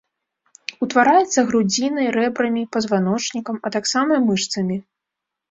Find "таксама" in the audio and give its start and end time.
3.79-4.13